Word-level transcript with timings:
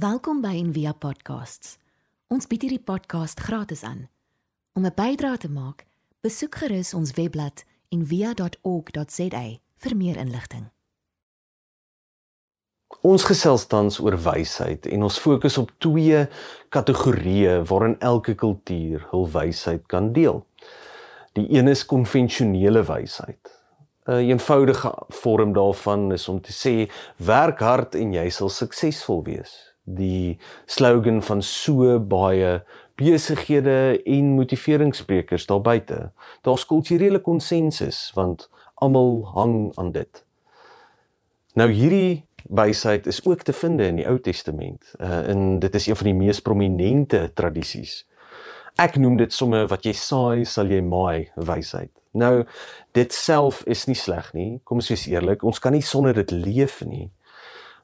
Welkom 0.00 0.38
by 0.40 0.54
Envia 0.56 0.94
Podcasts. 0.96 1.74
Ons 2.32 2.46
bied 2.48 2.62
hierdie 2.64 2.80
podcast 2.80 3.40
gratis 3.44 3.82
aan. 3.84 4.06
Om 4.72 4.86
'n 4.86 4.94
bydrae 4.96 5.36
te 5.36 5.50
maak, 5.50 5.84
besoek 6.22 6.54
gerus 6.54 6.94
ons 6.94 7.10
webblad 7.12 7.64
en 7.88 8.06
via.org.za 8.06 9.42
vir 9.76 9.96
meer 9.96 10.16
inligting. 10.16 10.70
Ons 13.02 13.24
gesels 13.24 13.66
tans 13.66 13.98
oor 14.00 14.16
wysheid 14.16 14.86
en 14.86 15.02
ons 15.02 15.18
fokus 15.18 15.58
op 15.58 15.70
twee 15.78 16.28
kategorieë 16.68 17.64
waarin 17.64 17.98
elke 17.98 18.34
kultuur 18.34 19.06
hul 19.10 19.30
wysheid 19.30 19.86
kan 19.86 20.12
deel. 20.12 20.46
Die 21.32 21.52
een 21.52 21.68
is 21.68 21.86
konvensionele 21.86 22.82
wysheid. 22.82 23.60
'n 24.06 24.12
Eenvoudige 24.12 24.92
vorm 25.08 25.52
daarvan 25.52 26.12
is 26.12 26.28
om 26.28 26.40
te 26.40 26.52
sê 26.52 26.90
werk 27.16 27.58
hard 27.58 27.94
en 27.94 28.12
jy 28.12 28.30
sal 28.30 28.48
suksesvol 28.48 29.24
wees. 29.24 29.69
Die 29.96 30.38
slogan 30.66 31.22
van 31.22 31.42
so 31.42 31.98
baie 32.00 32.60
besighede 33.00 34.00
en 34.04 34.34
motiveringssprekers 34.36 35.46
daar 35.46 35.60
buite. 35.60 36.10
Daar's 36.46 36.66
kulturele 36.66 37.20
konsensus 37.20 38.10
want 38.14 38.48
almal 38.74 39.24
hang 39.34 39.72
aan 39.74 39.92
dit. 39.92 40.24
Nou 41.54 41.70
hierdie 41.72 42.24
wysheid 42.48 43.06
is 43.06 43.24
ook 43.26 43.42
te 43.42 43.52
vind 43.52 43.80
in 43.80 44.00
die 44.00 44.06
Ou 44.08 44.18
Testament. 44.20 44.94
Uh 45.00 45.28
en 45.28 45.58
dit 45.58 45.74
is 45.74 45.86
een 45.86 45.96
van 45.96 46.10
die 46.12 46.14
mees 46.14 46.40
prominente 46.40 47.30
tradisies. 47.34 48.04
Ek 48.80 48.96
noem 48.96 49.16
dit 49.16 49.32
sommer 49.32 49.66
wat 49.68 49.84
jy 49.84 49.92
saai, 49.92 50.44
sal 50.44 50.70
jy 50.70 50.80
maai 50.80 51.28
wysheid. 51.34 51.90
Nou 52.12 52.44
dit 52.96 53.12
self 53.12 53.62
is 53.66 53.86
nie 53.86 53.98
sleg 53.98 54.32
nie. 54.34 54.60
Kom 54.64 54.80
ons 54.80 54.90
wees 54.92 55.06
eerlik, 55.10 55.44
ons 55.44 55.58
kan 55.58 55.74
nie 55.74 55.84
sonder 55.84 56.16
dit 56.16 56.30
leef 56.30 56.80
nie. 56.86 57.10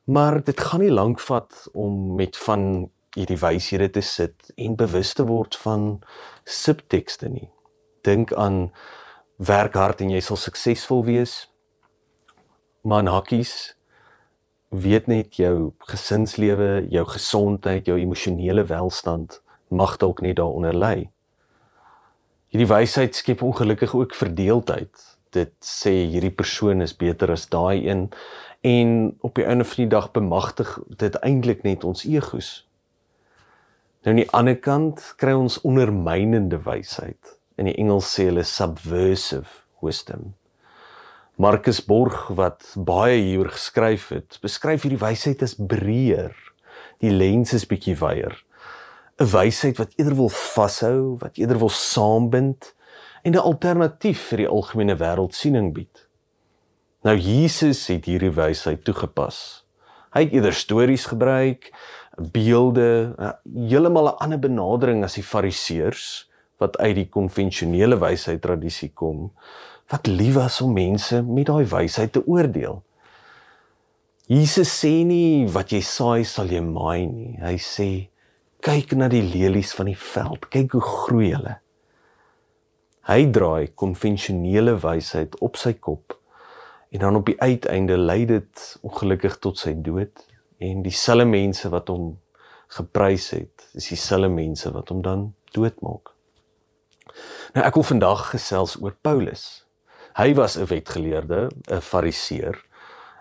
Maar 0.06 0.38
dit 0.45 0.60
gaan 0.60 0.80
nie 0.80 0.91
lank 0.91 1.20
vat 1.20 1.69
om 1.74 2.14
met 2.14 2.37
van 2.38 2.91
hierdie 3.16 3.38
wyshede 3.41 3.88
te 3.91 4.02
sit 4.05 4.52
en 4.55 4.77
bewus 4.78 5.12
te 5.19 5.24
word 5.27 5.56
van 5.64 5.86
subtekste 6.44 7.28
nie. 7.33 7.48
Dink 8.06 8.33
aan 8.33 8.69
werk 9.36 9.75
hard 9.75 10.05
en 10.05 10.12
jy 10.14 10.20
sal 10.22 10.39
suksesvol 10.39 11.03
wees. 11.08 11.34
Man 12.86 13.11
hakkies 13.11 13.75
weet 14.70 15.11
net 15.11 15.41
jou 15.41 15.72
gesinslewe, 15.91 16.86
jou 16.92 17.05
gesondheid, 17.09 17.86
jou 17.88 17.98
emosionele 17.98 18.66
welstand 18.69 19.41
mag 19.75 19.97
dalk 19.98 20.22
net 20.22 20.38
daaronder 20.38 20.77
lê. 20.77 20.94
Hierdie 22.53 22.70
wysheid 22.70 23.16
skep 23.19 23.42
ongelukkig 23.42 23.94
ook 23.94 24.14
verdeeldheid. 24.14 24.92
Dit 25.34 25.55
sê 25.64 25.92
hierdie 26.06 26.34
persoon 26.34 26.84
is 26.84 26.94
beter 26.94 27.33
as 27.34 27.48
daai 27.50 27.88
een 27.88 28.06
en 28.61 29.17
op 29.21 29.35
die 29.35 29.45
einde 29.45 29.65
van 29.65 29.77
die 29.77 29.91
dag 29.93 30.11
bemagtig 30.11 30.79
dit 30.89 31.15
eintlik 31.15 31.62
net 31.62 31.85
ons 31.85 32.05
egos. 32.05 32.69
Nou 34.07 34.15
aan 34.15 34.23
die 34.23 34.31
ander 34.31 34.59
kant 34.62 35.03
kry 35.19 35.33
ons 35.35 35.61
ondermynende 35.67 36.61
wysheid. 36.62 37.37
In 37.59 37.67
die 37.67 37.75
Engels 37.75 38.12
sê 38.15 38.29
hulle 38.29 38.45
subversive 38.47 39.65
wisdom. 39.83 40.34
Marcus 41.37 41.83
Borg 41.84 42.29
wat 42.39 42.65
baie 42.79 43.19
hieroor 43.19 43.51
geskryf 43.53 44.09
het, 44.15 44.39
beskryf 44.41 44.87
hierdie 44.87 45.01
wysheid 45.03 45.43
as 45.43 45.57
breër. 45.59 46.33
Die 47.03 47.11
lens 47.11 47.53
is 47.53 47.67
bietjie 47.67 47.97
wyer. 48.01 48.39
'n 49.19 49.27
Wysheid 49.33 49.77
wat 49.83 49.93
eerder 49.97 50.15
wil 50.17 50.29
vashou, 50.29 51.17
wat 51.21 51.37
eerder 51.37 51.59
wil 51.59 51.73
saambind 51.73 52.75
en 53.23 53.33
'n 53.33 53.43
alternatief 53.43 54.29
vir 54.31 54.39
die 54.39 54.49
algemene 54.49 54.97
wêreldsiening 54.97 55.73
bied. 55.73 56.06
Nou 57.07 57.15
Jesus 57.15 57.85
het 57.87 58.09
hierdie 58.11 58.33
wysheid 58.35 58.81
toegepas. 58.83 59.37
Hy 60.11 60.25
het 60.25 60.33
eerder 60.35 60.55
stories 60.57 61.05
gebruik, 61.07 61.69
beelde, 62.35 63.15
heeltemal 63.47 64.09
'n 64.11 64.19
ander 64.25 64.41
benadering 64.43 65.05
as 65.05 65.15
die 65.15 65.23
Fariseërs 65.23 66.27
wat 66.59 66.79
uit 66.79 66.97
die 66.97 67.09
konvensionele 67.09 67.99
wysheid 68.01 68.43
tradisie 68.43 68.91
kom 68.95 69.31
wat 69.93 70.06
lief 70.06 70.34
was 70.34 70.61
om 70.61 70.72
mense 70.72 71.22
met 71.22 71.47
daai 71.47 71.65
wysheid 71.65 72.12
te 72.12 72.27
oordeel. 72.27 72.83
Jesus 74.27 74.84
sê 74.84 75.05
nie 75.05 75.47
wat 75.47 75.71
jy 75.71 75.81
saai 75.81 76.25
sal 76.25 76.50
jy 76.50 76.61
maai 76.61 77.06
nie. 77.06 77.39
Hy 77.39 77.56
sê 77.56 78.09
kyk 78.61 78.97
na 78.97 79.09
die 79.09 79.22
lelies 79.22 79.75
van 79.75 79.87
die 79.87 79.99
veld, 79.99 80.49
kyk 80.50 80.72
hoe 80.72 80.81
groei 80.81 81.31
hulle. 81.31 81.61
Hy 83.06 83.31
draai 83.31 83.71
konvensionele 83.75 84.81
wysheid 84.83 85.39
op 85.41 85.56
sy 85.56 85.72
kop 85.72 86.19
en 86.91 86.98
dan 86.98 87.16
op 87.16 87.26
die 87.26 87.41
uiteinde 87.41 87.98
lei 87.98 88.24
dit 88.26 88.78
ongelukkig 88.82 89.38
tot 89.38 89.58
sy 89.58 89.74
dood 89.74 90.26
en 90.58 90.82
dieselfde 90.82 91.26
mense 91.28 91.69
wat 91.69 91.91
hom 91.92 92.14
geprys 92.72 93.30
het, 93.34 93.69
is 93.74 93.91
dieselfde 93.92 94.30
mense 94.32 94.70
wat 94.72 94.88
hom 94.88 95.02
dan 95.02 95.26
doodmaak. 95.54 96.12
Nou 97.54 97.64
ek 97.66 97.78
wil 97.78 97.86
vandag 97.86 98.30
gesels 98.34 98.76
oor 98.82 98.97
Paulus. 99.02 99.66
Hy 100.16 100.34
was 100.34 100.56
'n 100.56 100.66
wetgeleerde, 100.66 101.50
'n 101.69 101.80
fariseer, 101.80 102.56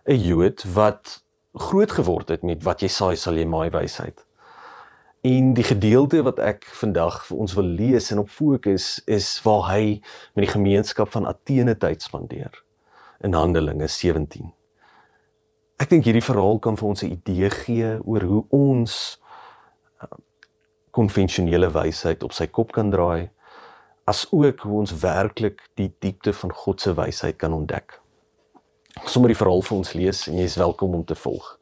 'n 0.08 0.20
Jood 0.20 0.64
wat 0.74 1.24
groot 1.54 1.92
geword 1.92 2.30
het 2.30 2.44
met 2.44 2.64
wat 2.64 2.82
jy 2.82 2.88
saai 2.88 3.16
sal 3.16 3.36
jy 3.36 3.46
maai 3.46 3.70
wysheid. 3.70 4.26
En 5.22 5.54
die 5.54 5.64
gedeelte 5.64 6.24
wat 6.24 6.40
ek 6.40 6.66
vandag 6.66 7.26
vir 7.26 7.38
ons 7.38 7.54
wil 7.54 7.64
lees 7.64 8.12
en 8.12 8.20
op 8.20 8.30
fokus 8.30 9.02
is 9.06 9.42
waar 9.44 9.72
hy 9.72 10.02
met 10.34 10.46
die 10.46 10.54
gemeenskap 10.54 11.12
van 11.12 11.26
Athene 11.28 11.78
tyd 11.78 12.02
spandeer 12.02 12.65
in 13.26 13.34
Handelinge 13.34 13.88
17. 13.90 14.52
Ek 15.82 15.90
dink 15.92 16.06
hierdie 16.08 16.24
verhaal 16.24 16.60
kan 16.64 16.78
vir 16.78 16.88
ons 16.88 17.04
'n 17.04 17.12
idee 17.18 17.50
gee 17.50 17.90
oor 18.06 18.24
hoe 18.24 18.44
ons 18.54 19.18
uh, 20.04 20.08
konvensionele 20.92 21.72
wysheid 21.74 22.24
op 22.24 22.32
sy 22.32 22.48
kop 22.48 22.72
kan 22.72 22.92
draai 22.92 23.30
as 24.06 24.28
ook 24.32 24.62
hoe 24.62 24.80
ons 24.80 24.94
werklik 25.02 25.66
die 25.74 25.92
diepte 26.00 26.34
van 26.34 26.54
God 26.54 26.82
se 26.82 26.94
wysheid 26.94 27.38
kan 27.42 27.54
ontdek. 27.54 28.00
Sommige 29.06 29.34
die 29.34 29.42
verhaal 29.42 29.62
vir 29.62 29.78
ons 29.78 29.94
lees 29.94 30.28
en 30.28 30.38
jy 30.38 30.46
is 30.46 30.62
welkom 30.62 30.94
om 30.94 31.04
te 31.04 31.16
volg. 31.16 31.58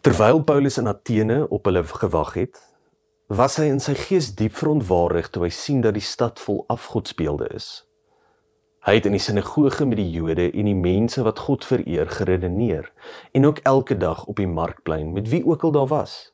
Terwyl 0.00 0.42
Paulus 0.42 0.78
in 0.78 0.88
Athene 0.88 1.48
op 1.48 1.64
hulle 1.68 1.84
gewag 1.84 2.34
het, 2.34 2.56
was 3.28 3.56
hy 3.60 3.68
in 3.70 3.80
sy 3.80 3.94
gees 3.94 4.32
diep 4.34 4.56
verontwaardig 4.56 5.28
toe 5.30 5.44
hy 5.44 5.52
sien 5.54 5.80
dat 5.84 5.94
die 5.94 6.02
stad 6.04 6.40
vol 6.40 6.64
afgodsbeelde 6.72 7.52
is. 7.54 7.84
Hy 8.82 8.96
het 8.96 9.04
in 9.06 9.14
die 9.14 9.22
sinagoge 9.22 9.84
met 9.86 10.00
die 10.00 10.08
Jode 10.10 10.48
en 10.50 10.66
die 10.66 10.74
mense 10.74 11.22
wat 11.22 11.38
God 11.46 11.62
vereer 11.62 12.08
geredeneer 12.10 12.88
en 13.30 13.44
ook 13.46 13.60
elke 13.62 13.94
dag 13.94 14.24
op 14.26 14.40
die 14.42 14.48
markplein 14.50 15.12
met 15.14 15.28
wie 15.30 15.44
ook 15.46 15.62
al 15.62 15.70
daar 15.76 15.86
was. 15.86 16.32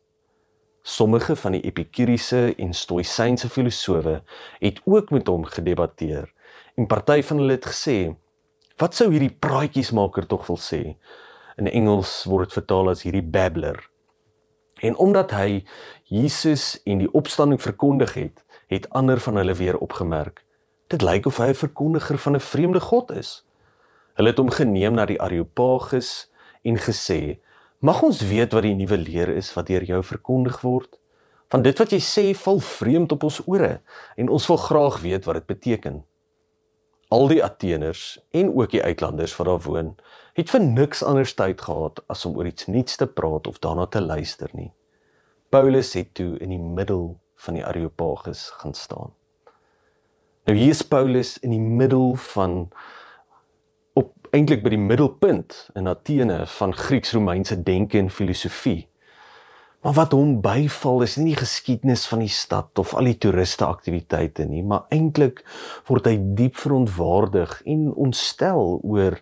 Sommige 0.82 1.36
van 1.36 1.52
die 1.52 1.60
epikuriese 1.68 2.54
en 2.56 2.72
stoïsynse 2.72 3.50
filosowe 3.52 4.22
het 4.62 4.80
ook 4.84 5.12
met 5.12 5.28
hom 5.28 5.44
gedebatteer 5.44 6.32
en 6.80 6.88
party 6.88 7.20
van 7.22 7.44
hulle 7.44 7.58
het 7.58 7.68
gesê: 7.68 8.16
"Wat 8.80 8.96
sou 8.96 9.10
hierdie 9.12 9.36
praatjiesmaker 9.38 10.26
tog 10.26 10.46
wil 10.46 10.56
sê?" 10.56 10.96
In 11.60 11.68
Engels 11.68 12.24
word 12.24 12.48
dit 12.48 12.60
vertaal 12.62 12.88
as 12.88 13.02
hierdie 13.02 13.28
babbler. 13.28 13.90
En 14.80 14.96
omdat 14.96 15.30
hy 15.30 15.64
Jesus 16.04 16.80
en 16.84 16.98
die 16.98 17.12
opstanding 17.12 17.60
verkondig 17.62 18.14
het, 18.14 18.44
het 18.66 18.90
ander 18.90 19.20
van 19.20 19.36
hulle 19.36 19.54
weer 19.54 19.76
opgemerk: 19.78 20.47
"Dit 20.88 21.02
lyk 21.02 21.26
of 21.26 21.36
hy 21.36 21.48
'n 21.48 21.54
verkondiger 21.54 22.18
van 22.18 22.34
'n 22.34 22.40
vreemde 22.40 22.80
god 22.80 23.10
is." 23.10 23.44
Hulle 24.14 24.28
het 24.28 24.38
hom 24.38 24.50
geneem 24.50 24.94
na 24.94 25.04
die 25.06 25.20
Areopagus 25.22 26.30
en 26.62 26.76
gesê: 26.76 27.38
Mag 27.78 28.02
ons 28.02 28.20
weet 28.26 28.52
wat 28.52 28.64
die 28.66 28.74
nuwe 28.74 28.96
leer 28.98 29.28
is 29.28 29.52
wat 29.54 29.68
deur 29.70 29.84
jou 29.86 30.00
verkondig 30.02 30.60
word? 30.60 30.98
Van 31.48 31.62
dit 31.62 31.78
wat 31.78 31.92
jy 31.94 32.00
sê 32.02 32.24
val 32.34 32.58
vreemd 32.58 33.12
op 33.14 33.22
ons 33.28 33.38
ore 33.46 33.76
en 34.16 34.28
ons 34.28 34.46
wil 34.50 34.58
graag 34.58 34.96
weet 35.00 35.28
wat 35.28 35.38
dit 35.38 35.46
beteken. 35.46 36.00
Al 37.14 37.30
die 37.30 37.38
Atheners 37.44 38.18
en 38.34 38.50
ook 38.50 38.74
die 38.74 38.82
uitlanders 38.82 39.36
wat 39.38 39.46
daar 39.46 39.62
woon, 39.64 39.94
het 40.34 40.50
vir 40.50 40.60
niks 40.66 41.04
anders 41.06 41.36
tyd 41.38 41.62
gehad 41.64 42.02
as 42.10 42.26
om 42.26 42.34
oor 42.36 42.50
iets 42.50 42.66
nuuts 42.66 42.98
te 42.98 43.06
praat 43.06 43.46
of 43.46 43.62
daarna 43.62 43.86
te 43.86 44.02
luister 44.02 44.50
nie. 44.52 44.72
Paulus 45.48 45.94
het 45.94 46.10
toe 46.18 46.34
in 46.42 46.50
die 46.52 46.60
middel 46.60 47.14
van 47.46 47.56
die 47.56 47.64
Areopagus 47.64 48.48
gaan 48.58 48.74
staan. 48.74 49.14
Nou 50.48 50.56
hier 50.56 50.70
is 50.72 50.80
Paulus 50.80 51.34
in 51.44 51.52
die 51.52 51.60
middel 51.60 52.14
van 52.32 52.70
eintlik 54.32 54.62
by 54.64 54.70
die 54.72 54.80
middelpunt 54.80 55.58
in 55.76 55.90
Athene 55.90 56.38
van 56.48 56.72
Grieks-Romeinse 56.72 57.58
denke 57.66 57.98
en 58.00 58.08
filosofie. 58.08 58.86
Maar 59.84 59.98
wat 59.98 60.16
hom 60.16 60.38
byval 60.40 61.04
is 61.04 61.18
nie 61.20 61.34
die 61.34 61.42
geskiedenis 61.42 62.06
van 62.08 62.24
die 62.24 62.32
stad 62.32 62.80
of 62.80 62.96
al 62.96 63.10
die 63.10 63.18
toeriste 63.20 63.68
aktiwiteite 63.68 64.48
nie, 64.48 64.64
maar 64.64 64.88
eintlik 64.88 65.44
word 65.90 66.08
hy 66.08 66.16
diep 66.40 66.56
verontwaardig 66.56 67.58
en 67.68 67.90
ontstel 67.92 68.78
oor 68.80 69.20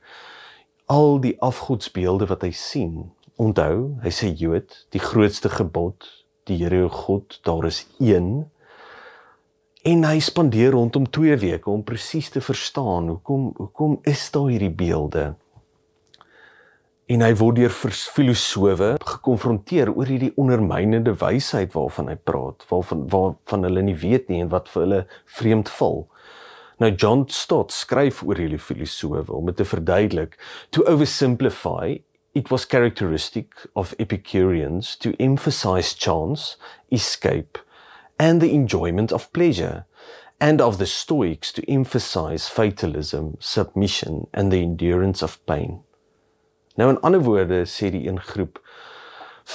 al 0.86 1.18
die 1.26 1.34
afgodsbeelde 1.42 2.30
wat 2.30 2.46
hy 2.46 2.54
sien. 2.54 3.00
Onthou, 3.34 3.96
hy 4.06 4.14
sê 4.14 4.30
Jood, 4.30 4.84
die 4.94 5.02
grootste 5.02 5.50
gebod, 5.58 6.06
die 6.46 6.62
Here 6.62 6.86
jou 6.86 6.92
God, 7.02 7.42
daar 7.42 7.66
is 7.66 7.88
een 7.98 8.46
En 9.86 10.00
hy 10.02 10.16
spandeer 10.18 10.72
rondom 10.74 11.04
2 11.14 11.36
weke 11.38 11.70
om 11.70 11.84
presies 11.86 12.32
te 12.34 12.40
verstaan 12.42 13.06
hoekom 13.06 13.52
hoekom 13.54 13.92
is 14.02 14.24
daar 14.34 14.48
hierdie 14.50 14.72
beelde. 14.74 15.26
En 17.06 17.20
hy 17.22 17.28
word 17.38 17.60
deur 17.60 17.74
filosowe 17.94 18.88
gekonfronteer 18.98 19.92
oor 19.92 20.10
hierdie 20.10 20.32
ondermynende 20.42 21.14
wysheid 21.20 21.70
waarvan 21.78 22.10
hy 22.10 22.16
praat, 22.18 22.66
waarvan 22.66 23.04
waarvan 23.12 23.68
hulle 23.68 23.84
nie 23.86 23.94
weet 24.00 24.26
nie 24.32 24.40
en 24.42 24.50
wat 24.50 24.72
vir 24.72 24.82
hulle 24.82 24.98
vreemd 25.36 25.70
val. 25.76 26.02
Nou 26.82 26.90
John 26.90 27.22
Stott 27.30 27.70
skryf 27.70 28.24
oor 28.26 28.42
hierdie 28.42 28.58
filosowe 28.58 29.22
om 29.38 29.46
dit 29.52 29.60
te 29.62 29.68
verduidelik, 29.70 30.34
to 30.74 30.82
oversimplify, 30.90 32.00
it 32.34 32.50
was 32.50 32.66
characteristic 32.66 33.54
of 33.74 33.94
Epicureans 34.02 34.96
to 34.98 35.14
emphasize 35.22 35.94
chance, 35.94 36.58
escape 36.90 37.62
and 38.18 38.40
the 38.40 38.52
enjoyment 38.52 39.12
of 39.12 39.30
pleasure 39.32 39.84
and 40.40 40.60
of 40.60 40.78
the 40.78 40.86
Stoics 40.86 41.52
to 41.52 41.70
emphasize 41.70 42.48
fatalism, 42.48 43.36
submission 43.38 44.26
and 44.32 44.52
the 44.52 44.62
endurance 44.62 45.22
of 45.22 45.44
pain. 45.46 45.82
Nou 46.76 46.90
in 46.92 47.00
ander 47.00 47.22
woorde 47.24 47.64
sê 47.64 47.88
die 47.92 48.04
een 48.08 48.20
groep 48.20 48.60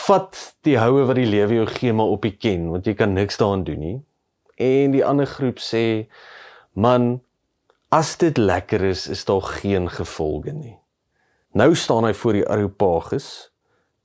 vat 0.08 0.38
die 0.66 0.78
houe 0.80 1.04
wat 1.06 1.20
die 1.20 1.28
lewe 1.30 1.60
jou 1.60 1.68
gee 1.70 1.94
maar 1.94 2.14
op 2.16 2.24
die 2.26 2.34
ken 2.34 2.70
want 2.72 2.88
jy 2.88 2.96
kan 2.98 3.14
niks 3.14 3.38
daaraan 3.38 3.66
doen 3.68 3.82
nie. 3.82 3.98
En 4.58 4.96
die 4.96 5.06
ander 5.06 5.30
groep 5.30 5.62
sê 5.62 6.08
man 6.74 7.20
as 7.94 8.16
dit 8.18 8.38
lekker 8.40 8.82
is 8.90 9.08
is 9.12 9.26
daar 9.28 9.46
geen 9.62 9.90
gevolge 9.92 10.54
nie. 10.56 10.78
Nou 11.54 11.76
staan 11.76 12.08
hy 12.08 12.14
voor 12.16 12.40
die 12.40 12.48
Areopagus 12.48 13.52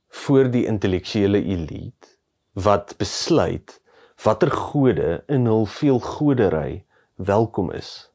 voor 0.09 0.51
die 0.51 0.65
intellektuele 0.67 1.39
elite 1.43 2.15
wat 2.53 2.95
besluit 2.99 3.79
watter 4.23 4.51
gode 4.51 5.23
in 5.27 5.45
hul 5.45 5.65
veelgodery 5.65 6.83
welkom 7.15 7.71
is. 7.71 8.09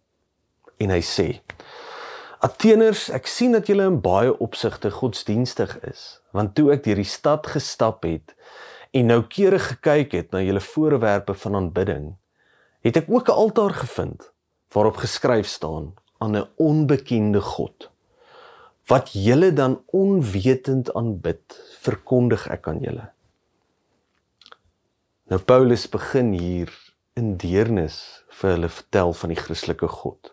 En 0.82 0.90
hy 0.90 1.02
sê 1.02 1.28
Atheners, 2.43 3.06
ek 3.14 3.28
sien 3.31 3.52
dat 3.54 3.69
julle 3.70 3.84
in 3.87 4.00
baie 4.02 4.32
opsigte 4.43 4.90
godsdienstig 4.90 5.76
is, 5.87 6.19
want 6.34 6.56
toe 6.58 6.72
ek 6.75 6.82
deur 6.82 6.99
die 6.99 7.06
stad 7.06 7.46
gestap 7.46 8.02
het 8.02 8.34
en 8.90 9.12
noukeurig 9.12 9.69
gekyk 9.76 10.16
het 10.19 10.34
na 10.34 10.43
julle 10.43 10.62
voorwerpe 10.64 11.37
van 11.44 11.60
aanbidding, 11.60 12.08
het 12.82 12.98
ek 12.98 13.06
ook 13.06 13.31
'n 13.31 13.38
altaar 13.44 13.75
gevind 13.84 14.32
waarop 14.75 14.98
geskryf 15.05 15.46
staan 15.46 15.94
aan 16.19 16.37
'n 16.37 16.48
onbekende 16.56 17.40
god. 17.40 17.90
Wat 18.90 19.12
julle 19.12 19.52
dan 19.52 19.82
onwetend 19.87 20.94
aanbid, 20.94 21.46
verkondig 21.78 22.48
ek 22.50 22.66
aan 22.69 22.81
julle. 22.81 23.06
Nou 25.30 25.38
Paulus 25.40 25.88
begin 25.88 26.32
hier 26.32 26.72
in 27.14 27.36
deernis 27.38 28.24
vir 28.40 28.56
hulle 28.56 28.69
vertel 28.69 29.12
van 29.14 29.30
die 29.30 29.38
Christelike 29.38 29.88
God. 29.88 30.32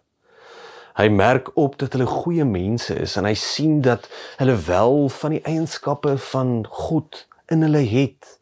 Hy 0.98 1.08
merk 1.14 1.52
op 1.54 1.78
dat 1.80 1.94
hulle 1.94 2.10
goeie 2.10 2.46
mense 2.48 2.96
is 2.98 3.14
en 3.20 3.28
hy 3.30 3.36
sien 3.38 3.80
dat 3.86 4.10
hulle 4.40 4.58
wel 4.66 5.06
van 5.14 5.36
die 5.36 5.44
eienskappe 5.48 6.18
van 6.32 6.64
God 6.66 7.22
in 7.54 7.62
hulle 7.68 7.84
het. 7.86 8.34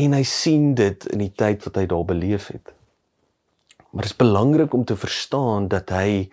En 0.00 0.16
hy 0.16 0.22
sien 0.24 0.72
dit 0.78 1.04
in 1.12 1.26
die 1.26 1.32
tyd 1.36 1.66
wat 1.68 1.76
hy 1.76 1.84
daar 1.90 2.06
beleef 2.08 2.48
het. 2.54 2.72
Maar 3.90 4.06
dit 4.06 4.12
is 4.14 4.22
belangrik 4.22 4.74
om 4.74 4.84
te 4.88 4.96
verstaan 4.96 5.68
dat 5.68 5.92
hy 5.92 6.30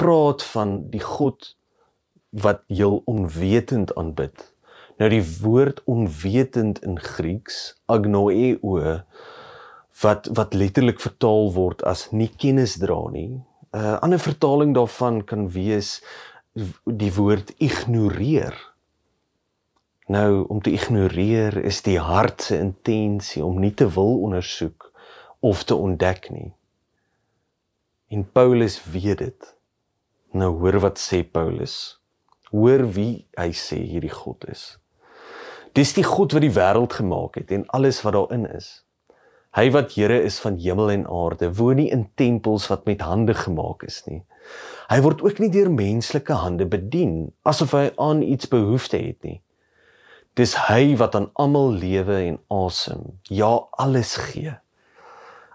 praat 0.00 0.44
van 0.54 0.76
die 0.92 1.02
God 1.02 1.56
wat 2.30 2.62
heel 2.70 3.02
onwetend 3.10 3.94
aanbid. 3.98 4.46
Nou 5.00 5.08
die 5.08 5.24
woord 5.40 5.80
onwetend 5.88 6.82
in 6.84 6.98
Grieks 7.00 7.60
agnoeo 7.88 9.00
wat 10.00 10.28
wat 10.36 10.54
letterlik 10.54 11.00
vertaal 11.00 11.52
word 11.56 11.82
as 11.88 12.10
nie 12.12 12.28
kennis 12.28 12.76
dra 12.80 13.00
nie 13.12 13.40
'n 13.72 13.78
uh, 13.78 13.98
ander 14.02 14.18
vertaling 14.18 14.74
daarvan 14.74 15.24
kan 15.24 15.50
wees 15.50 16.02
die 16.84 17.12
woord 17.14 17.54
ignoreer. 17.58 18.56
Nou 20.06 20.46
om 20.48 20.60
te 20.60 20.72
ignoreer 20.74 21.54
is 21.64 21.82
die 21.82 21.98
hart 21.98 22.42
se 22.42 22.58
intensie 22.58 23.44
om 23.44 23.60
nie 23.60 23.74
te 23.74 23.86
wil 23.94 24.18
ondersoek 24.26 24.90
of 25.38 25.62
te 25.64 25.74
ontdek 25.74 26.30
nie. 26.30 26.52
En 28.08 28.26
Paulus 28.32 28.84
weet 28.84 29.18
dit. 29.18 29.54
Nou 30.32 30.50
hoor 30.58 30.80
wat 30.80 30.98
sê 30.98 31.22
Paulus. 31.22 32.00
Hoor 32.50 32.90
wie 32.90 33.28
hy 33.38 33.52
sê 33.54 33.78
hierdie 33.78 34.10
God 34.10 34.48
is. 34.50 34.79
Dis 35.78 35.92
die 35.94 36.02
God 36.02 36.32
wat 36.34 36.42
die 36.42 36.50
wêreld 36.50 36.96
gemaak 36.98 37.36
het 37.38 37.52
en 37.54 37.66
alles 37.76 38.00
wat 38.02 38.16
daarin 38.16 38.46
is. 38.50 38.80
Hy 39.54 39.68
wat 39.74 39.92
Here 39.94 40.16
is 40.22 40.38
van 40.42 40.56
hemel 40.62 40.90
en 40.90 41.04
aarde, 41.06 41.50
woon 41.58 41.78
nie 41.78 41.90
in 41.94 42.08
tempels 42.18 42.66
wat 42.70 42.86
met 42.86 43.02
hande 43.06 43.34
gemaak 43.34 43.84
is 43.86 44.00
nie. 44.06 44.24
Hy 44.90 44.98
word 45.02 45.22
ook 45.22 45.38
nie 45.38 45.50
deur 45.50 45.70
menslike 45.70 46.34
hande 46.42 46.66
bedien 46.66 47.30
asof 47.46 47.76
hy 47.78 47.88
aan 48.02 48.22
iets 48.26 48.50
behoefte 48.50 48.98
het 48.98 49.22
nie. 49.26 49.38
Dis 50.38 50.56
hy 50.66 50.96
wat 50.98 51.14
aan 51.18 51.30
almal 51.38 51.74
lewe 51.78 52.18
en 52.18 52.38
asem, 52.50 53.06
ja 53.30 53.52
alles 53.78 54.16
gee. 54.30 54.56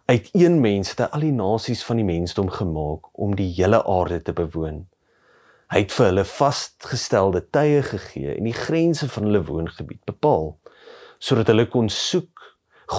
Uit 0.07 0.29
een 0.37 0.59
mens 0.63 0.93
het 0.93 1.03
hy 1.03 1.11
al 1.11 1.27
die 1.27 1.35
nasies 1.35 1.83
van 1.83 1.99
die 1.99 2.07
mensdom 2.07 2.51
gemaak 2.51 3.11
om 3.19 3.35
die 3.35 3.51
hele 3.55 3.83
aarde 3.83 4.21
te 4.23 4.35
bewoon. 4.35 4.85
Hy 5.73 5.81
het 5.81 5.95
vir 5.95 6.09
hulle 6.11 6.27
vasgestelde 6.29 7.41
tye 7.55 7.81
gegee 7.83 8.35
en 8.35 8.45
die 8.47 8.55
grense 8.55 9.09
van 9.09 9.27
hulle 9.29 9.41
woongebied 9.47 10.03
bepaal 10.05 10.53
sodat 11.19 11.49
hulle 11.49 11.65
kon 11.71 11.87
soek, 11.89 12.43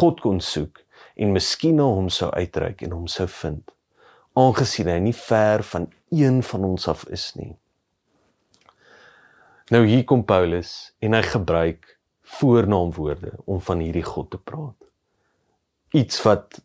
God 0.00 0.20
kon 0.24 0.40
soek 0.42 0.82
en 1.14 1.34
miskien 1.36 1.78
na 1.78 1.86
hom 1.86 2.08
sou 2.10 2.32
uitreik 2.34 2.82
en 2.82 2.96
hom 2.96 3.06
sou 3.10 3.28
vind 3.30 3.76
aangesien 4.36 4.90
hy 4.92 4.98
nie 5.00 5.16
ver 5.16 5.64
van 5.64 5.88
een 6.12 6.42
van 6.44 6.64
ons 6.68 6.88
af 6.88 7.06
is 7.12 7.30
nie. 7.38 7.54
Nou 9.72 9.82
hier 9.86 10.04
kom 10.04 10.24
Paulus 10.24 10.92
en 11.02 11.16
hy 11.16 11.22
gebruik 11.24 11.88
voornaamwoorde 12.36 13.32
om 13.44 13.62
van 13.64 13.80
hierdie 13.82 14.04
God 14.04 14.30
te 14.34 14.38
praat. 14.38 14.76
Iets 15.96 16.20
wat 16.26 16.60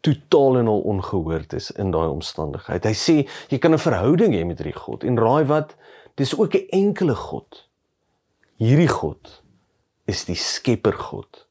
totaal 0.00 0.58
en 0.58 0.68
al 0.68 0.80
ongehoord 0.80 1.52
is 1.52 1.70
in 1.70 1.90
daai 1.90 2.08
omstandigheid 2.08 2.84
hy 2.84 2.94
sê 2.94 3.16
jy 3.48 3.58
kan 3.58 3.74
'n 3.74 3.78
verhouding 3.78 4.34
hê 4.34 4.44
met 4.46 4.58
hierdie 4.58 4.80
God 4.86 5.04
en 5.04 5.18
raai 5.18 5.44
wat 5.44 5.76
dis 6.16 6.34
ook 6.38 6.54
'n 6.54 6.68
enkele 6.70 7.14
God 7.14 7.68
hierdie 8.56 8.88
God 8.88 9.42
is 10.06 10.24
die 10.24 10.38
skepper 10.38 10.92
God 10.92 11.46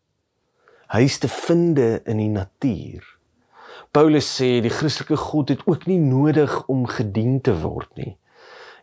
Hy 0.90 1.04
is 1.06 1.20
te 1.22 1.30
vinde 1.30 2.00
in 2.10 2.18
die 2.18 2.32
natuur. 2.34 3.04
Paulus 3.94 4.26
sê 4.40 4.56
die 4.66 4.74
Christelike 4.74 5.20
God 5.22 5.52
het 5.54 5.62
ook 5.70 5.86
nie 5.86 6.00
nodig 6.02 6.56
om 6.66 6.88
gedien 6.90 7.38
te 7.46 7.54
word 7.62 7.92
nie. 7.98 8.16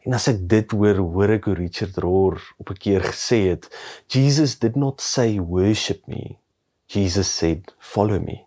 En 0.06 0.14
as 0.14 0.28
ek 0.30 0.44
dit 0.46 0.70
hoor, 0.70 1.00
hoor 1.02 1.34
ek 1.34 1.48
hoe 1.50 1.56
Richard 1.58 1.98
Rohr 1.98 2.38
op 2.62 2.70
'n 2.70 2.78
keer 2.78 3.02
gesê 3.02 3.50
het, 3.50 3.66
Jesus 4.06 4.54
did 4.62 4.76
not 4.76 5.02
say 5.02 5.40
worship 5.40 6.06
me. 6.06 6.38
Jesus 6.86 7.26
said 7.26 7.74
follow 7.78 8.22
me. 8.22 8.45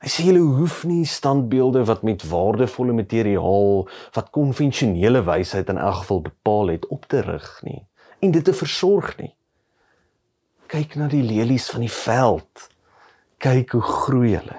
Hy 0.00 0.08
sê 0.08 0.24
jy 0.24 0.38
hoef 0.40 0.84
nie 0.88 1.04
standbeelde 1.04 1.84
wat 1.84 2.02
met 2.06 2.22
waardevolle 2.24 2.94
materiaal 2.96 3.84
wat 4.16 4.30
konvensionele 4.32 5.20
wysheid 5.26 5.68
in 5.68 5.78
elk 5.78 6.02
geval 6.02 6.22
bepaal 6.30 6.72
het 6.72 6.86
op 6.88 7.04
te 7.06 7.20
rig 7.26 7.50
nie 7.66 7.82
en 8.20 8.32
dit 8.32 8.44
te 8.44 8.56
versorg 8.56 9.12
nie 9.20 9.34
kyk 10.70 10.94
na 10.94 11.08
die 11.10 11.24
lelies 11.26 11.66
van 11.72 11.82
die 11.82 11.90
veld. 11.90 12.68
Kyk 13.42 13.74
hoe 13.74 13.82
groei 13.82 14.36
hulle. 14.36 14.58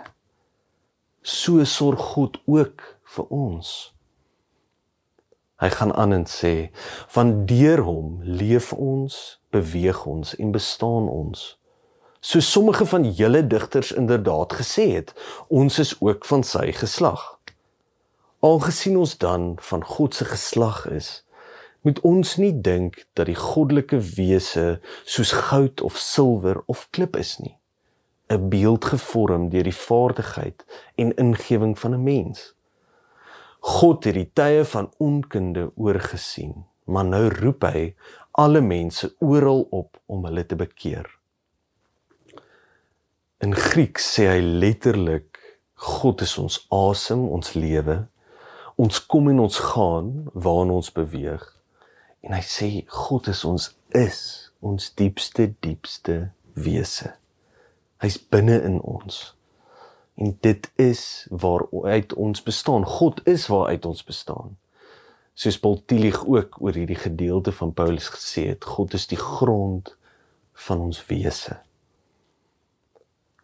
So 1.23 1.63
sorg 1.69 2.01
God 2.15 2.39
ook 2.49 2.83
vir 3.15 3.31
ons. 3.31 3.71
Hy 5.61 5.69
gaan 5.69 5.93
aan 5.93 6.13
en 6.17 6.25
sê: 6.25 6.71
"Van 7.15 7.45
deur 7.45 7.83
hom 7.85 8.19
leef 8.23 8.73
ons, 8.73 9.39
beweeg 9.51 10.05
ons 10.05 10.35
en 10.35 10.51
bestaan 10.51 11.07
ons." 11.07 11.60
So 12.21 12.39
sommige 12.39 12.85
van 12.85 13.11
julle 13.11 13.47
digters 13.47 13.91
inderdaad 13.91 14.53
gesê 14.53 14.83
het, 14.91 15.13
ons 15.47 15.79
is 15.79 15.95
ook 15.99 16.25
van 16.29 16.43
sy 16.45 16.67
geslag. 16.71 17.39
Aangesien 18.45 18.97
ons 18.97 19.17
dan 19.17 19.55
van 19.57 19.81
God 19.85 20.15
se 20.15 20.25
geslag 20.29 20.85
is, 20.85 21.09
moet 21.81 21.97
ons 22.05 22.35
nie 22.37 22.53
dink 22.53 22.99
dat 23.17 23.25
die 23.25 23.37
goddelike 23.37 23.97
wese 24.13 24.65
soos 25.01 25.33
goud 25.49 25.81
of 25.81 25.97
silwer 25.97 26.61
of 26.69 26.87
klip 26.93 27.17
is 27.17 27.39
nie. 27.41 27.57
'n 28.29 28.49
beeld 28.49 28.85
gevorm 28.85 29.49
deur 29.49 29.63
die 29.63 29.75
vaardigheid 29.75 30.65
en 30.95 31.15
ingewing 31.15 31.79
van 31.79 31.93
'n 31.93 32.03
mens. 32.03 32.53
God 33.59 34.03
het 34.03 34.13
die 34.13 34.29
tye 34.33 34.65
van 34.65 34.93
onkunde 34.97 35.71
oorgesien 35.75 36.65
maar 36.85 37.05
nou 37.05 37.29
roep 37.29 37.63
hy 37.63 37.95
alle 38.31 38.61
mense 38.61 39.15
oral 39.19 39.67
op 39.69 39.97
om 40.05 40.25
hulle 40.25 40.45
te 40.45 40.55
bekeer 40.55 41.20
in 43.41 43.55
Grieks 43.57 44.11
sê 44.15 44.27
hy 44.31 44.41
letterlik 44.41 45.39
God 45.91 46.21
is 46.21 46.37
ons 46.41 46.59
asem 46.73 47.23
ons 47.29 47.55
lewe 47.57 48.03
ons 48.81 49.01
kom 49.11 49.31
en 49.31 49.41
ons 49.47 49.63
gaan 49.71 50.13
waarna 50.33 50.79
ons 50.81 50.93
beweeg 50.93 51.47
En 52.21 52.35
hy 52.37 52.41
sê 52.45 52.69
God 52.85 53.27
is 53.31 53.41
ons 53.49 53.71
is 53.97 54.19
ons 54.61 54.91
diepste 54.97 55.47
diepste 55.65 56.17
wese. 56.53 57.15
Hy's 58.01 58.17
binne 58.21 58.59
in 58.61 58.77
ons. 58.85 59.33
En 60.21 60.35
dit 60.45 60.67
is 60.81 61.01
waaruit 61.43 62.13
ons 62.13 62.43
bestaan. 62.45 62.85
God 62.85 63.23
is 63.25 63.47
waaruit 63.49 63.85
ons 63.85 64.03
bestaan. 64.05 64.57
soos 65.41 65.57
Paul 65.57 65.79
Tillich 65.87 66.19
ook 66.27 66.57
oor 66.61 66.75
hierdie 66.75 66.99
gedeelte 66.99 67.51
van 67.55 67.71
Paulus 67.73 68.11
gesê 68.13 68.43
het, 68.51 68.65
God 68.67 68.93
is 68.93 69.07
die 69.09 69.17
grond 69.17 69.95
van 70.67 70.83
ons 70.83 70.99
wese. 71.07 71.55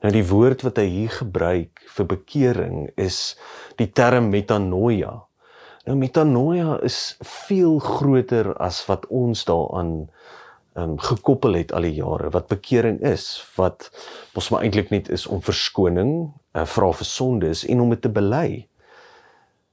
Nou 0.05 0.11
die 0.13 0.25
woord 0.29 0.61
wat 0.61 0.77
hy 0.77 0.85
hier 0.91 1.09
gebruik 1.09 1.81
vir 1.95 2.05
bekering 2.05 2.75
is 3.01 3.33
die 3.81 3.89
term 3.89 4.29
metanoia. 4.29 5.15
Nou 5.89 5.95
metanoia 5.97 6.75
is 6.85 7.15
veel 7.25 7.79
groter 7.81 8.51
as 8.61 8.83
wat 8.85 9.07
ons 9.09 9.41
daaraan 9.49 9.91
um, 10.77 10.95
gekoppel 11.01 11.57
het 11.57 11.73
al 11.73 11.89
die 11.89 11.95
jare 11.97 12.29
wat 12.35 12.49
bekering 12.53 13.01
is, 13.01 13.25
wat 13.57 13.89
mos 14.37 14.51
maar 14.53 14.67
eintlik 14.67 14.93
net 14.93 15.09
is 15.09 15.25
om 15.25 15.41
verskoning, 15.41 16.15
uh, 16.53 16.67
vra 16.77 16.93
vir 16.93 17.09
sondes 17.17 17.65
en 17.65 17.81
om 17.81 17.97
dit 17.97 18.05
te 18.05 18.13
bely. 18.13 18.47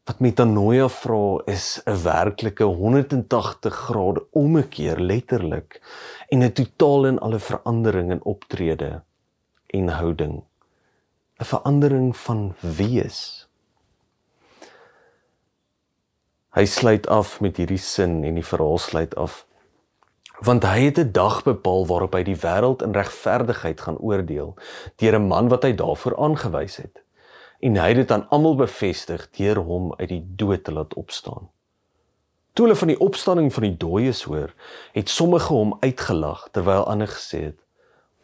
Wat 0.08 0.24
metanoia 0.24 0.88
vra 0.88 1.24
is 1.52 1.82
'n 1.84 2.00
werklike 2.00 2.64
180 2.64 3.82
grade 3.86 4.24
ommekeer 4.32 5.00
letterlik 5.00 5.82
en 6.32 6.42
'n 6.44 6.52
totaal 6.52 7.12
en 7.12 7.18
alle 7.18 7.38
verandering 7.38 8.10
in 8.10 8.24
optrede 8.24 9.02
en 9.74 9.88
houding. 9.88 10.44
'n 11.38 11.44
Verandering 11.44 12.16
van 12.16 12.54
wees. 12.60 13.48
Hy 16.54 16.64
sluit 16.64 17.08
af 17.10 17.40
met 17.40 17.56
hierdie 17.56 17.82
sin 17.82 18.22
en 18.24 18.38
die 18.38 18.46
verhaal 18.46 18.78
sluit 18.78 19.14
af 19.14 19.46
want 20.44 20.64
hy 20.66 20.84
het 20.84 20.98
'n 20.98 21.12
dag 21.12 21.42
bepaal 21.42 21.86
waarop 21.86 22.14
hy 22.14 22.22
die 22.22 22.36
wêreld 22.36 22.82
in 22.82 22.92
regverdigheid 22.92 23.80
gaan 23.80 23.98
oordeel 23.98 24.54
deur 24.96 25.18
'n 25.18 25.26
man 25.26 25.48
wat 25.48 25.62
hy 25.62 25.72
daarvoor 25.74 26.16
aangewys 26.16 26.76
het 26.76 27.02
en 27.60 27.76
hy 27.76 27.88
het 27.88 27.96
dit 27.96 28.10
aan 28.10 28.28
almal 28.28 28.56
bevestig 28.56 29.30
deur 29.30 29.56
hom 29.56 29.94
uit 29.96 30.08
die 30.08 30.24
dood 30.36 30.64
te 30.64 30.72
laat 30.72 30.94
opstaan. 30.94 31.50
Toe 32.52 32.66
hulle 32.66 32.78
van 32.78 32.88
die 32.88 33.00
opstanding 33.00 33.52
van 33.52 33.62
die 33.62 33.76
dooies 33.76 34.22
hoor, 34.22 34.54
het 34.92 35.08
sommige 35.08 35.52
hom 35.52 35.76
uitgelag 35.80 36.48
terwyl 36.50 36.84
ander 36.84 37.08
gesê 37.08 37.40
het: 37.40 37.63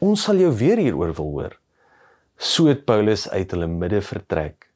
"Ons 0.01 0.23
sal 0.23 0.37
jou 0.37 0.53
weer 0.57 0.79
hieroor 0.79 1.13
wil 1.15 1.31
hoor." 1.31 1.61
So 2.37 2.67
het 2.67 2.85
Paulus 2.85 3.29
uit 3.29 3.51
hulle 3.51 3.67
midde 3.67 4.01
vertrek. 4.01 4.71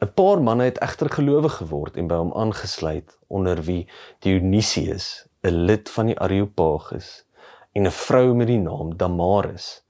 'n 0.00 0.12
Paar 0.14 0.42
manne 0.42 0.64
het 0.64 0.78
egter 0.78 1.10
gelowig 1.10 1.56
geword 1.58 1.96
en 1.96 2.06
by 2.06 2.14
hom 2.14 2.32
aangesluit, 2.32 3.18
onder 3.26 3.62
wie 3.62 3.88
Dionysius, 4.20 5.26
'n 5.42 5.64
lid 5.66 5.90
van 5.90 6.06
die 6.06 6.18
Areopagus, 6.18 7.24
en 7.72 7.86
'n 7.86 7.90
vrou 7.90 8.34
met 8.34 8.46
die 8.46 8.58
naam 8.58 8.96
Damaris 8.96 9.82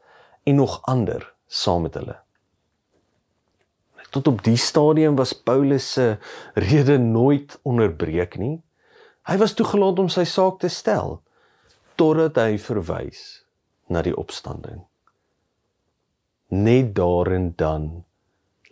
en 0.44 0.54
nog 0.54 0.82
ander 0.82 1.34
saam 1.46 1.82
met 1.82 1.94
hulle. 1.94 2.16
Tot 4.10 4.26
op 4.26 4.42
die 4.42 4.56
stadium 4.56 5.16
was 5.16 5.32
Paulus 5.32 5.92
se 5.92 6.18
rede 6.54 6.98
nooit 6.98 7.58
onderbreek 7.62 8.38
nie. 8.38 8.62
Hy 9.22 9.36
was 9.36 9.54
toegelaat 9.54 9.98
om 9.98 10.08
sy 10.08 10.24
saak 10.24 10.58
te 10.58 10.68
stel 10.68 11.22
totdat 11.94 12.36
hy 12.36 12.58
verwys 12.58 13.45
na 13.86 14.02
die 14.02 14.16
opstanding. 14.16 14.84
Net 16.48 16.94
daarin 16.94 17.52
dan 17.56 18.04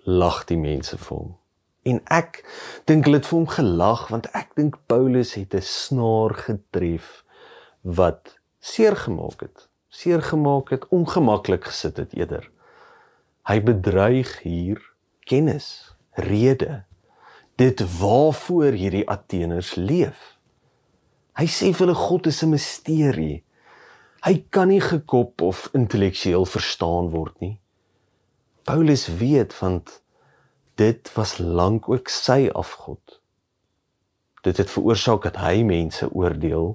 lag 0.05 0.45
die 0.45 0.59
mense 0.59 0.99
vir 0.99 1.17
hom. 1.17 1.37
En 1.85 2.01
ek 2.13 2.41
dink 2.89 3.05
hulle 3.05 3.21
het 3.21 3.29
vir 3.29 3.39
hom 3.39 3.51
gelag 3.51 4.09
want 4.13 4.31
ek 4.33 4.55
dink 4.57 4.79
Paulus 4.89 5.35
het 5.35 5.55
'n 5.55 5.63
snaar 5.63 6.35
getref 6.35 7.25
wat 7.83 8.39
seer 8.61 8.97
gemaak 8.97 9.41
het. 9.41 9.69
Seer 9.89 10.23
gemaak 10.23 10.71
het, 10.71 10.89
ongemaklik 10.89 11.65
gesit 11.65 11.97
het 11.97 12.13
eerder. 12.13 12.51
Hy 13.47 13.61
bedreig 13.63 14.43
hier 14.43 14.81
kennis, 15.29 15.95
rede, 16.11 16.85
dit 17.57 17.99
waarvoor 18.01 18.73
hierdie 18.73 19.09
Atheners 19.09 19.75
leef. 19.75 20.39
Hy 21.39 21.47
sê 21.47 21.71
vir 21.71 21.87
hulle 21.87 21.95
God 21.95 22.27
is 22.27 22.43
'n 22.43 22.51
misterie. 22.51 23.44
Hy 24.25 24.39
kan 24.49 24.71
nie 24.73 24.81
gekop 24.81 25.43
of 25.45 25.67
intellektueel 25.77 26.47
verstaan 26.49 27.11
word 27.13 27.37
nie. 27.45 27.59
Paulus 28.65 29.05
weet 29.21 29.53
want 29.59 30.01
dit 30.81 31.11
was 31.13 31.37
lank 31.39 31.89
ook 31.93 32.09
sy 32.09 32.49
afgod. 32.57 33.21
Dit 34.41 34.57
het 34.57 34.73
veroorsaak 34.73 35.27
dat 35.29 35.37
hy 35.45 35.61
mense 35.69 36.09
oordeel, 36.09 36.73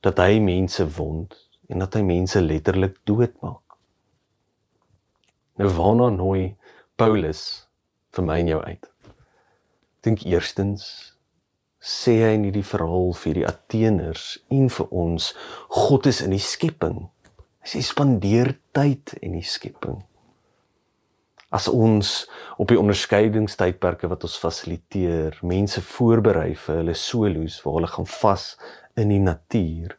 dat 0.00 0.18
hy 0.24 0.40
mense 0.40 0.88
wond 0.96 1.36
en 1.68 1.84
dat 1.84 1.94
hy 1.94 2.00
mense 2.00 2.40
letterlik 2.40 2.96
doodmaak. 3.04 3.76
Nou 5.60 5.68
waarna 5.76 6.08
nooi 6.16 6.56
Paulus 6.96 7.68
vir 8.16 8.24
my 8.24 8.40
en 8.40 8.54
jou 8.54 8.62
uit. 8.64 8.88
Dink 10.00 10.24
eerstens 10.24 11.13
sê 11.84 12.14
hy 12.22 12.32
in 12.38 12.46
hierdie 12.48 12.64
verhaal 12.64 13.12
vir 13.20 13.36
die 13.36 13.44
Atheners 13.44 14.24
en 14.54 14.70
vir 14.72 14.92
ons 15.04 15.32
God 15.68 16.08
is 16.08 16.22
in 16.24 16.32
die 16.32 16.40
skepping. 16.40 17.02
Hy 17.60 17.72
sê 17.74 17.82
spandeer 17.84 18.54
tyd 18.76 19.12
in 19.20 19.36
die 19.36 19.44
skepping. 19.44 19.98
As 21.54 21.68
ons 21.68 22.24
op 22.58 22.70
die 22.72 22.78
onderskeidingstydperke 22.80 24.08
wat 24.10 24.24
ons 24.26 24.38
fasiliteer, 24.40 25.36
mense 25.44 25.82
voorberei 25.84 26.54
vir 26.58 26.80
hulle 26.80 26.96
solos 26.98 27.60
waar 27.62 27.76
hulle 27.78 27.90
gaan 27.92 28.08
vas 28.16 28.46
in 28.98 29.12
die 29.12 29.20
natuur, 29.22 29.92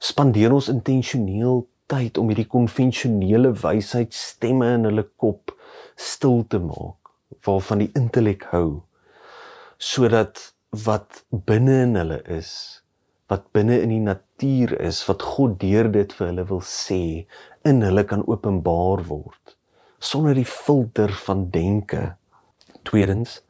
spandeer 0.00 0.56
ons 0.56 0.70
intentioneel 0.72 1.66
tyd 1.90 2.18
om 2.18 2.30
hierdie 2.32 2.48
konvensionele 2.48 3.52
wysheidstemme 3.60 4.72
in 4.78 4.88
hulle 4.88 5.04
kop 5.20 5.52
stil 6.00 6.46
te 6.48 6.62
maak 6.64 7.12
waarvan 7.46 7.84
die 7.84 7.90
intellek 7.98 8.48
hou 8.54 8.80
sodat 9.80 10.50
wat 10.70 11.24
binne 11.30 11.82
in 11.82 11.96
hulle 11.98 12.20
is 12.30 12.82
wat 13.30 13.46
binne 13.54 13.78
in 13.82 13.92
die 13.94 14.02
natuur 14.02 14.74
is 14.82 15.04
wat 15.06 15.22
God 15.22 15.60
deur 15.62 15.88
dit 15.90 16.12
vir 16.18 16.32
hulle 16.32 16.44
wil 16.50 16.62
sê 16.66 17.02
in 17.66 17.82
hulle 17.86 18.04
kan 18.06 18.22
openbaar 18.26 19.04
word 19.08 19.56
sonder 20.00 20.34
die 20.34 20.48
filter 20.48 21.12
van 21.26 21.50
denke. 21.52 22.16
Tweedens 22.88 23.40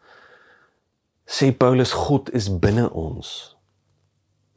sê 1.31 1.53
Paulus 1.55 1.93
God 1.95 2.33
is 2.35 2.51
binne 2.51 2.89
ons. 2.91 3.55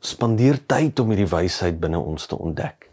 Spandeer 0.03 0.57
tyd 0.67 0.99
om 0.99 1.13
hierdie 1.13 1.29
wysheid 1.29 1.77
binne 1.79 2.01
ons 2.01 2.25
te 2.27 2.35
ontdek. 2.35 2.89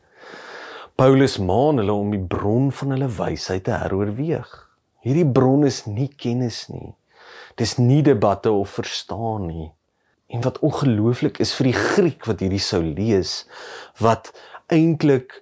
Paulus 1.00 1.38
maan 1.40 1.80
hulle 1.80 1.96
om 1.96 2.12
die 2.12 2.20
bron 2.20 2.68
van 2.76 2.92
hulle 2.92 3.08
wysheid 3.16 3.64
te 3.66 3.78
heroorweeg. 3.80 4.50
Hierdie 5.00 5.24
bron 5.24 5.64
is 5.64 5.86
nie 5.88 6.10
kennis 6.12 6.66
nie. 6.68 6.92
Dis 7.54 7.76
nie 7.78 8.02
debatte 8.02 8.50
of 8.50 8.70
verstaan 8.78 9.46
nie. 9.46 9.70
En 10.30 10.40
wat 10.46 10.58
ongelooflik 10.58 11.38
is 11.38 11.54
vir 11.58 11.70
die 11.72 11.78
Griek 11.78 12.26
wat 12.30 12.40
hierdie 12.40 12.62
sou 12.62 12.82
lees, 12.82 13.46
wat 13.98 14.30
eintlik 14.70 15.40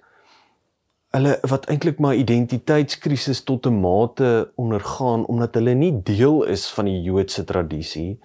hulle 1.13 1.35
wat 1.49 1.65
eintlik 1.69 1.99
maar 2.01 2.17
identiteitskrisis 2.17 3.43
tot 3.43 3.65
'n 3.65 3.81
mate 3.81 4.51
ondergaan 4.55 5.25
omdat 5.25 5.53
hulle 5.53 5.73
nie 5.73 5.93
deel 6.03 6.43
is 6.43 6.69
van 6.69 6.85
die 6.85 7.01
Joodse 7.01 7.43
tradisie 7.43 8.19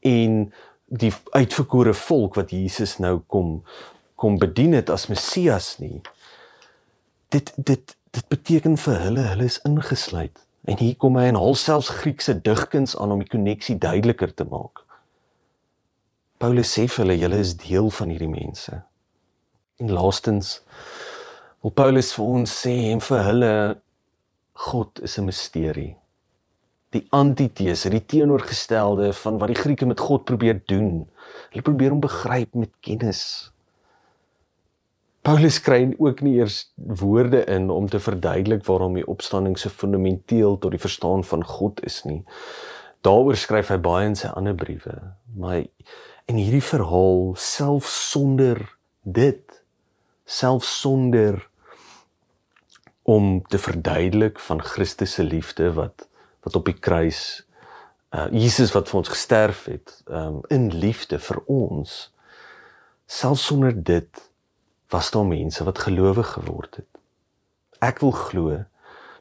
en 0.00 0.52
die 0.86 1.12
uitverkore 1.30 1.94
volk 1.94 2.34
wat 2.34 2.50
Jesus 2.50 2.98
nou 2.98 3.20
kom 3.26 3.62
kom 4.14 4.38
bedien 4.38 4.72
het 4.72 4.90
as 4.90 5.06
Messias 5.06 5.78
nie. 5.78 6.00
Dit 7.28 7.52
dit 7.56 7.96
dit 8.10 8.28
beteken 8.28 8.76
vir 8.76 8.98
hulle 9.00 9.20
hulle 9.20 9.44
is 9.44 9.60
ingesluit. 9.64 10.38
En 10.68 10.76
hier 10.78 10.96
kom 10.96 11.16
hy 11.16 11.30
en 11.30 11.40
hul 11.40 11.54
selfs 11.56 11.88
Griekse 12.02 12.34
digkuns 12.44 12.96
aan 12.96 13.14
om 13.14 13.22
die 13.22 13.30
koneksie 13.30 13.78
duideliker 13.80 14.34
te 14.34 14.44
maak. 14.44 14.84
Paulus 16.40 16.72
sê 16.72 16.86
vir 16.88 17.04
hulle 17.04 17.18
julle 17.20 17.38
is 17.40 17.56
deel 17.60 17.90
van 17.92 18.12
hierdie 18.12 18.32
mense. 18.32 18.82
En 19.80 19.92
laastens 19.92 20.60
wil 21.60 21.72
Paulus 21.76 22.12
vir 22.16 22.28
ons 22.36 22.52
sê 22.64 22.74
en 22.92 23.00
vir 23.04 23.24
hulle 23.28 23.52
God 24.68 25.00
is 25.04 25.18
'n 25.18 25.24
misterie. 25.24 25.96
Die 26.90 27.06
antitese, 27.10 27.90
die 27.90 28.04
teenoorgestelde 28.04 29.12
van 29.12 29.38
wat 29.38 29.48
die 29.48 29.60
Grieke 29.62 29.86
met 29.86 30.00
God 30.00 30.24
probeer 30.24 30.60
doen. 30.66 31.08
Hulle 31.50 31.62
probeer 31.62 31.90
hom 31.90 32.00
begryp 32.00 32.54
met 32.54 32.72
kennis. 32.80 33.49
Paulus 35.22 35.58
kry 35.60 35.82
ook 35.98 36.22
nie 36.24 36.38
eers 36.38 36.70
woorde 36.76 37.44
in 37.44 37.70
om 37.70 37.88
te 37.88 38.00
verduidelik 38.00 38.64
waarom 38.64 38.94
die 38.96 39.06
opstanding 39.06 39.58
so 39.58 39.68
fundamenteel 39.68 40.56
tot 40.58 40.72
die 40.72 40.80
verstaan 40.80 41.24
van 41.24 41.44
God 41.44 41.82
is 41.84 42.02
nie. 42.08 42.22
Daaroor 43.04 43.36
skryf 43.36 43.68
hy 43.68 43.76
baie 43.84 44.08
in 44.08 44.16
sy 44.16 44.32
ander 44.32 44.56
briewe. 44.56 44.96
Maar 45.36 45.64
in 46.30 46.40
hierdie 46.40 46.64
verhaal 46.64 47.34
self 47.36 47.88
sonder 47.88 48.62
dit 49.02 49.60
self 50.24 50.64
sonder 50.64 51.42
om 53.02 53.42
te 53.48 53.58
verduidelik 53.58 54.40
van 54.40 54.62
Christus 54.62 55.18
se 55.18 55.24
liefde 55.24 55.72
wat 55.76 56.06
wat 56.40 56.56
op 56.56 56.68
die 56.70 56.78
kruis 56.78 57.42
uh 58.16 58.28
Jesus 58.32 58.72
wat 58.72 58.88
vir 58.88 58.98
ons 59.02 59.12
gesterf 59.12 59.64
het 59.68 59.92
um 60.06 60.40
in 60.48 60.70
liefde 60.72 61.18
vir 61.18 61.42
ons 61.46 61.96
self 63.06 63.40
sonder 63.42 63.74
dit 63.74 64.29
was 64.90 65.10
daar 65.10 65.26
mense 65.26 65.64
wat 65.64 65.78
gelowig 65.78 66.34
geword 66.36 66.82
het. 66.82 66.90
Ek 67.80 68.00
wil 68.00 68.12
glo 68.12 68.64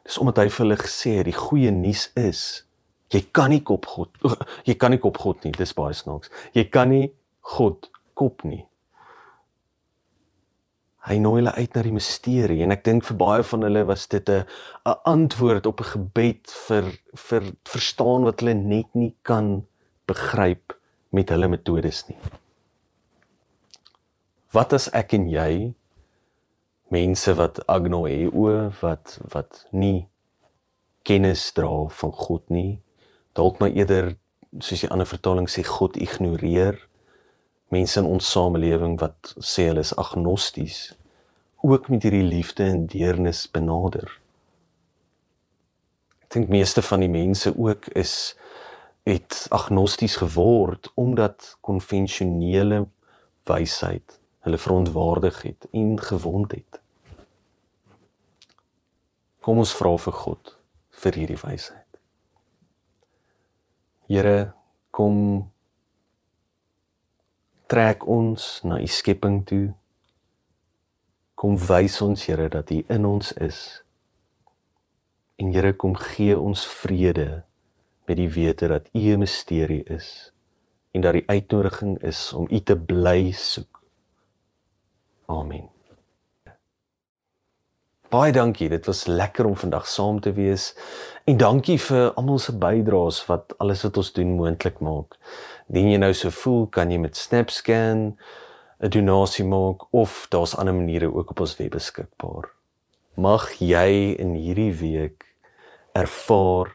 dis 0.03 0.17
omdat 0.17 0.43
hy 0.43 0.49
vir 0.49 0.65
hulle 0.65 0.79
gesê 0.79 1.19
het 1.19 1.29
die 1.29 1.37
goeie 1.37 1.71
nuus 1.71 2.09
is 2.17 2.63
Jy 3.09 3.21
kan 3.33 3.49
nie 3.53 3.63
kop 3.65 3.87
God. 3.89 4.17
Jy 4.69 4.75
kan 4.77 4.93
nie 4.93 5.01
kop 5.01 5.17
God 5.21 5.45
nie, 5.45 5.53
dis 5.55 5.73
baie 5.77 5.95
snaaks. 5.97 6.29
Jy 6.57 6.67
kan 6.73 6.91
nie 6.93 7.07
God 7.55 7.89
kop 8.19 8.45
nie. 8.45 8.61
Hy 11.09 11.15
nooi 11.23 11.39
hulle 11.39 11.55
uit 11.55 11.73
na 11.73 11.81
die 11.85 11.95
misterie 11.95 12.61
en 12.61 12.75
ek 12.75 12.83
dink 12.85 13.05
vir 13.07 13.17
baie 13.17 13.45
van 13.49 13.63
hulle 13.65 13.85
was 13.87 14.03
dit 14.11 14.29
'n 14.29 14.43
'n 14.85 14.97
antwoord 15.09 15.65
op 15.65 15.81
'n 15.81 15.91
gebed 15.95 16.53
vir 16.67 16.91
vir 17.29 17.43
verstaan 17.65 18.27
wat 18.27 18.43
hulle 18.43 18.53
net 18.53 18.93
nie 18.93 19.15
kan 19.23 19.65
begryp 20.05 20.75
met 21.11 21.29
hulle 21.33 21.47
metodes 21.47 22.05
nie. 22.09 22.19
Wat 24.51 24.73
as 24.73 24.87
ek 24.97 25.13
en 25.13 25.27
jy 25.29 25.75
mense 26.89 27.33
wat 27.37 27.59
agnoe 27.69 28.31
o 28.33 28.53
wat 28.81 29.19
wat 29.29 29.65
nie 29.71 30.07
kennis 31.05 31.43
dra 31.53 31.85
van 31.99 32.13
God 32.17 32.49
nie 32.49 32.79
dalk 33.37 33.59
maar 33.61 33.69
eerder 33.77 34.15
soos 34.57 34.81
die 34.81 34.89
ander 34.89 35.05
vertaling 35.09 35.45
sê 35.45 35.61
God 35.67 35.99
ignoreer 36.01 36.79
mense 37.69 38.01
in 38.01 38.09
ons 38.09 38.31
samelewing 38.33 38.97
wat 39.03 39.35
sê 39.37 39.67
hulle 39.69 39.85
is 39.85 39.93
agnosties 40.01 40.79
ook 41.61 41.89
met 41.93 42.07
hierdie 42.07 42.25
liefde 42.25 42.63
en 42.63 42.85
deernis 42.89 43.43
benader. 43.51 44.07
Ek 46.23 46.33
dink 46.33 46.49
meeste 46.49 46.81
van 46.81 47.03
die 47.03 47.11
mense 47.11 47.51
ook 47.53 47.91
is 47.99 48.33
het 49.05 49.45
agnosties 49.53 50.17
geword 50.23 50.89
omdat 50.97 51.53
konvensionele 51.61 52.87
wysheid 53.49 54.18
hulle 54.45 54.57
verontwaardig 54.57 55.41
het 55.41 55.67
en 55.71 55.99
gewond 55.99 56.51
het. 56.51 56.81
Kom 59.39 59.57
ons 59.57 59.73
vra 59.75 59.95
vir 59.97 60.13
God 60.13 60.55
vir 61.01 61.15
hierdie 61.15 61.39
wysheid. 61.39 61.85
Here, 64.09 64.51
kom 64.91 65.49
trek 67.69 68.07
ons 68.09 68.47
na 68.65 68.79
u 68.81 68.87
skepping 68.89 69.43
toe. 69.47 69.67
Kom 71.39 71.55
wys 71.69 71.99
ons 72.01 72.25
Here 72.25 72.49
dat 72.49 72.71
u 72.73 72.81
in 72.89 73.05
ons 73.05 73.31
is. 73.37 73.83
En 75.39 75.53
Here 75.53 75.73
kom 75.73 75.95
gee 75.95 76.35
ons 76.39 76.65
vrede 76.81 77.43
met 78.09 78.17
die 78.17 78.29
wete 78.33 78.67
dat 78.67 78.89
u 78.93 78.99
'n 79.13 79.19
misterie 79.19 79.83
is 79.83 80.33
en 80.91 81.01
dat 81.01 81.13
die 81.13 81.27
uitnodiging 81.27 82.01
is 82.01 82.33
om 82.33 82.47
u 82.49 82.59
te 82.59 82.75
bly 82.77 83.31
soek. 83.31 83.78
Amen. 85.29 85.69
Baie 88.09 88.31
dankie. 88.33 88.69
Dit 88.69 88.85
was 88.85 89.05
lekker 89.05 89.45
om 89.45 89.55
vandag 89.55 89.87
saam 89.87 90.19
te 90.19 90.31
wees. 90.33 90.71
En 91.29 91.37
dankie 91.37 91.77
vir 91.77 92.13
almal 92.17 92.39
se 92.41 92.55
bydraes 92.57 93.19
wat 93.27 93.53
alles 93.61 93.83
wat 93.85 93.97
ons 94.01 94.09
doen 94.15 94.31
moontlik 94.39 94.79
maak. 94.81 95.19
Dien 95.69 95.91
jy 95.91 95.99
nou 96.01 96.09
so 96.17 96.33
voel, 96.33 96.65
kan 96.73 96.89
jy 96.89 96.97
met 96.97 97.17
SnapScan 97.17 98.17
'n 98.79 98.89
donasie 98.89 99.45
maak 99.45 99.85
of 99.93 100.25
daar's 100.33 100.55
ander 100.57 100.73
maniere 100.73 101.13
ook 101.13 101.29
op 101.29 101.39
ons 101.45 101.57
web 101.57 101.71
beskikbaar. 101.77 102.49
Mag 103.13 103.53
jy 103.59 104.15
in 104.17 104.33
hierdie 104.33 104.73
week 104.73 105.35
ervaar 105.93 106.73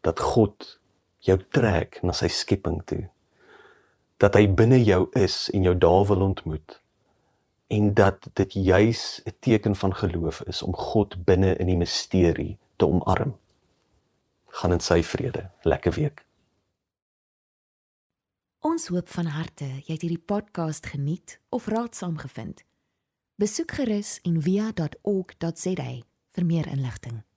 dat 0.00 0.20
God 0.20 0.78
jou 1.18 1.38
trek 1.50 2.02
na 2.02 2.12
sy 2.12 2.28
skepping 2.28 2.84
toe. 2.84 3.08
Dat 4.18 4.34
hy 4.34 4.44
binne 4.48 4.84
jou 4.84 5.08
is 5.12 5.48
en 5.54 5.62
jou 5.62 5.78
daar 5.78 6.04
wil 6.04 6.20
ontmoet 6.20 6.80
en 7.68 7.94
dat 7.94 8.28
dit 8.32 8.52
juis 8.52 9.20
'n 9.24 9.36
teken 9.40 9.76
van 9.76 9.94
geloof 9.94 10.40
is 10.40 10.62
om 10.62 10.76
God 10.76 11.24
binne 11.24 11.56
in 11.56 11.66
die 11.66 11.76
misterie 11.76 12.58
te 12.76 12.86
omarm. 12.86 13.36
Gaan 14.46 14.72
in 14.72 14.80
sy 14.80 15.02
vrede. 15.02 15.50
Lekker 15.62 15.92
week. 15.92 16.26
Ons 18.58 18.88
hoop 18.88 19.08
van 19.08 19.26
harte 19.26 19.64
jy 19.64 19.92
het 19.92 20.00
hierdie 20.00 20.24
podcast 20.24 20.86
geniet 20.86 21.40
of 21.48 21.66
raadsaam 21.66 22.16
gevind. 22.18 22.64
Besoek 23.34 23.70
gerus 23.70 24.18
en 24.22 24.42
via.ok.za 24.42 26.02
vir 26.28 26.44
meer 26.46 26.66
inligting. 26.66 27.27